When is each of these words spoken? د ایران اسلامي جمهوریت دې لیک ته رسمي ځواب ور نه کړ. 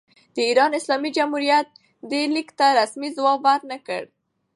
د 0.35 0.37
ایران 0.49 0.71
اسلامي 0.79 1.09
جمهوریت 1.17 1.67
دې 2.09 2.21
لیک 2.35 2.49
ته 2.59 2.67
رسمي 2.79 3.09
ځواب 3.17 3.39
ور 3.45 3.61
نه 3.71 3.77
کړ. 3.87 4.03